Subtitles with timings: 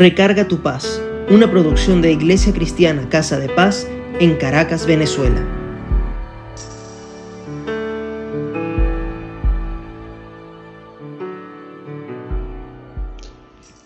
[0.00, 3.86] Recarga tu paz, una producción de Iglesia Cristiana Casa de Paz
[4.18, 5.46] en Caracas, Venezuela.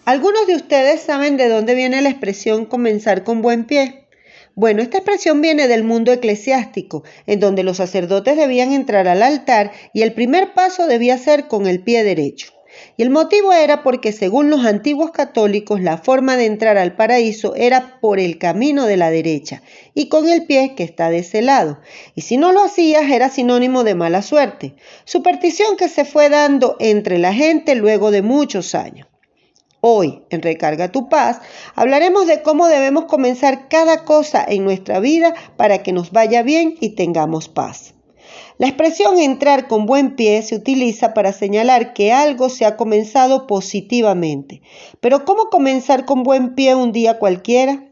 [0.05, 4.07] Algunos de ustedes saben de dónde viene la expresión comenzar con buen pie.
[4.55, 9.73] Bueno, esta expresión viene del mundo eclesiástico, en donde los sacerdotes debían entrar al altar
[9.93, 12.54] y el primer paso debía ser con el pie derecho.
[12.97, 17.55] Y el motivo era porque según los antiguos católicos la forma de entrar al paraíso
[17.55, 19.63] era por el camino de la derecha
[19.95, 21.81] y con el pie que está de ese lado.
[22.15, 24.75] Y si no lo hacías era sinónimo de mala suerte.
[25.05, 29.09] Superstición que se fue dando entre la gente luego de muchos años.
[29.87, 31.41] Hoy, en Recarga tu Paz,
[31.75, 36.77] hablaremos de cómo debemos comenzar cada cosa en nuestra vida para que nos vaya bien
[36.81, 37.95] y tengamos paz.
[38.59, 43.47] La expresión entrar con buen pie se utiliza para señalar que algo se ha comenzado
[43.47, 44.63] positivamente.
[45.01, 47.85] Pero ¿cómo comenzar con buen pie un día cualquiera?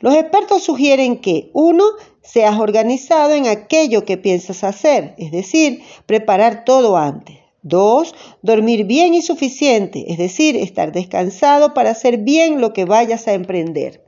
[0.00, 1.84] Los expertos sugieren que uno,
[2.22, 7.38] seas organizado en aquello que piensas hacer, es decir, preparar todo antes.
[7.62, 8.14] 2.
[8.42, 13.34] Dormir bien y suficiente, es decir, estar descansado para hacer bien lo que vayas a
[13.34, 14.04] emprender.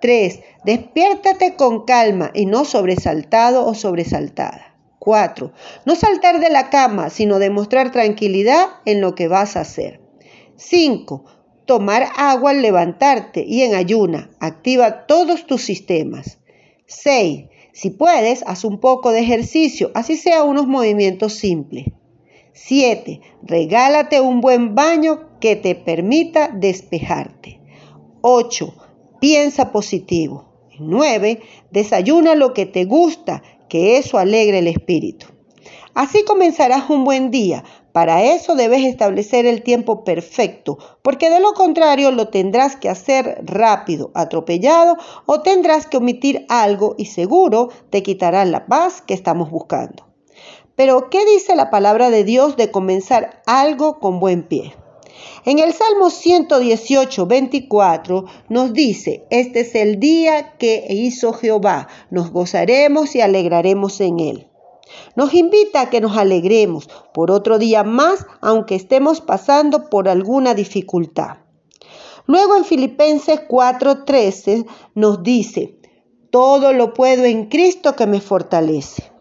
[0.00, 0.40] 3.
[0.64, 4.71] Despiértate con calma y no sobresaltado o sobresaltada.
[5.04, 5.52] 4.
[5.84, 10.00] No saltar de la cama, sino demostrar tranquilidad en lo que vas a hacer.
[10.54, 11.24] 5.
[11.66, 14.30] Tomar agua al levantarte y en ayuna.
[14.38, 16.38] Activa todos tus sistemas.
[16.86, 17.46] 6.
[17.72, 21.86] Si puedes, haz un poco de ejercicio, así sea unos movimientos simples.
[22.52, 23.20] 7.
[23.42, 27.60] Regálate un buen baño que te permita despejarte.
[28.20, 28.72] 8.
[29.20, 30.52] Piensa positivo.
[30.78, 31.40] 9.
[31.72, 33.42] Desayuna lo que te gusta
[33.72, 35.28] que eso alegre el espíritu.
[35.94, 37.64] Así comenzarás un buen día.
[37.92, 43.40] Para eso debes establecer el tiempo perfecto, porque de lo contrario lo tendrás que hacer
[43.44, 49.50] rápido, atropellado, o tendrás que omitir algo y seguro te quitará la paz que estamos
[49.50, 50.06] buscando.
[50.76, 54.74] Pero, ¿qué dice la palabra de Dios de comenzar algo con buen pie?
[55.44, 62.30] En el Salmo 118, 24 nos dice, este es el día que hizo Jehová, nos
[62.30, 64.48] gozaremos y alegraremos en él.
[65.16, 70.54] Nos invita a que nos alegremos por otro día más, aunque estemos pasando por alguna
[70.54, 71.38] dificultad.
[72.26, 75.78] Luego en Filipenses 4:13 nos dice,
[76.30, 79.11] todo lo puedo en Cristo que me fortalece.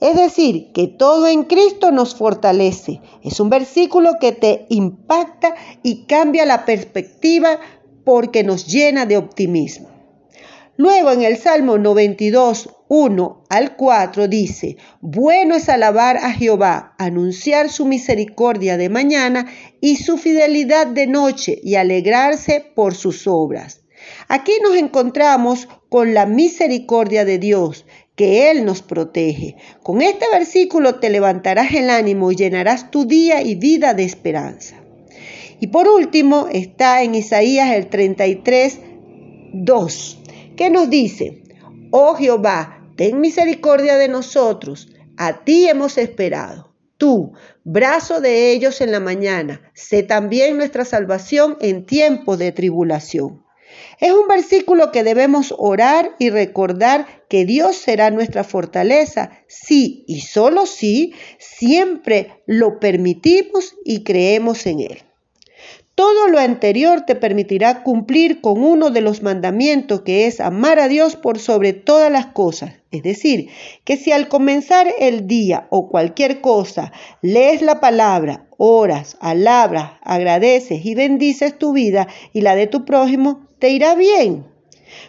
[0.00, 3.00] Es decir, que todo en Cristo nos fortalece.
[3.22, 7.58] Es un versículo que te impacta y cambia la perspectiva
[8.04, 9.88] porque nos llena de optimismo.
[10.76, 17.70] Luego en el Salmo 92, 1 al 4 dice, bueno es alabar a Jehová, anunciar
[17.70, 19.46] su misericordia de mañana
[19.80, 23.84] y su fidelidad de noche y alegrarse por sus obras.
[24.26, 29.56] Aquí nos encontramos con la misericordia de Dios que Él nos protege.
[29.82, 34.76] Con este versículo te levantarás el ánimo y llenarás tu día y vida de esperanza.
[35.60, 38.78] Y por último está en Isaías el 33,
[39.52, 40.18] 2,
[40.56, 41.42] que nos dice,
[41.90, 46.74] oh Jehová, ten misericordia de nosotros, a ti hemos esperado.
[46.96, 47.32] Tú,
[47.64, 53.43] brazo de ellos en la mañana, sé también nuestra salvación en tiempo de tribulación.
[54.00, 60.20] Es un versículo que debemos orar y recordar que Dios será nuestra fortaleza si y
[60.20, 65.02] solo si siempre lo permitimos y creemos en Él.
[65.94, 70.88] Todo lo anterior te permitirá cumplir con uno de los mandamientos que es amar a
[70.88, 72.72] Dios por sobre todas las cosas.
[72.90, 73.48] Es decir,
[73.84, 76.90] que si al comenzar el día o cualquier cosa
[77.22, 83.46] lees la palabra, oras, alabras, agradeces y bendices tu vida y la de tu prójimo,
[83.64, 84.44] te irá bien.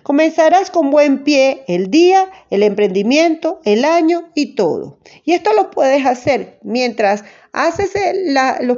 [0.02, 4.98] Comenzarás con buen pie el día, el emprendimiento, el año y todo.
[5.26, 7.92] Y esto lo puedes hacer mientras haces
[8.62, 8.78] los,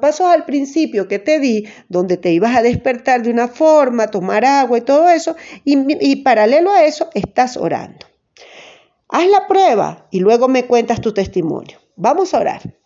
[0.00, 4.44] pasos al principio que te di, donde te ibas a despertar de una forma, tomar
[4.44, 5.34] agua y todo eso,
[5.64, 8.06] y paralelo a eso estás orando.
[9.08, 11.80] Haz la prueba y luego me cuentas tu testimonio.
[11.96, 12.76] Vamos a orar.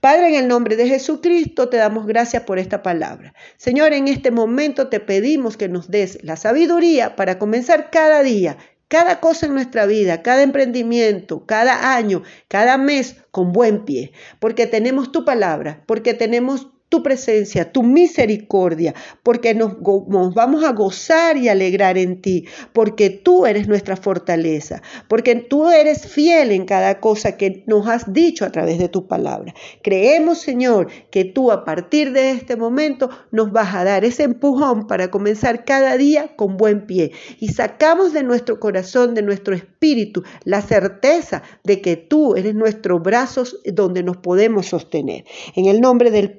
[0.00, 3.34] Padre, en el nombre de Jesucristo te damos gracias por esta palabra.
[3.56, 8.56] Señor, en este momento te pedimos que nos des la sabiduría para comenzar cada día,
[8.88, 14.66] cada cosa en nuestra vida, cada emprendimiento, cada año, cada mes con buen pie, porque
[14.66, 21.48] tenemos tu palabra, porque tenemos tu presencia, tu misericordia, porque nos, vamos a gozar y
[21.48, 27.36] alegrar en ti, porque tú eres nuestra fortaleza, porque tú eres fiel en cada cosa
[27.36, 29.54] que nos has dicho a través de tu palabra.
[29.82, 34.88] Creemos, Señor, que tú a partir de este momento nos vas a dar ese empujón
[34.88, 40.24] para comenzar cada día con buen pie y sacamos de nuestro corazón, de nuestro espíritu,
[40.44, 45.24] la certeza de que tú eres nuestro brazo donde nos podemos sostener.
[45.54, 46.32] En el nombre del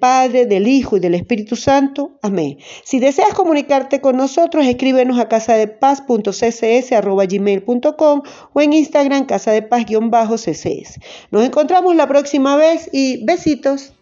[0.46, 2.12] Del Hijo y del Espíritu Santo.
[2.22, 2.58] Amén.
[2.84, 8.22] Si deseas comunicarte con nosotros, escríbenos a casadepaz.ccs.gmail.com
[8.54, 11.00] o en Instagram casadepaz-ccs.
[11.32, 13.94] Nos encontramos la próxima vez y besitos.